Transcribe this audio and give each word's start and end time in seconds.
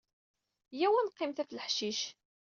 Yya-w 0.79 0.95
ad 0.97 1.05
neqqimet 1.07 1.39
ɣef 1.41 1.51
leḥcic. 1.51 1.99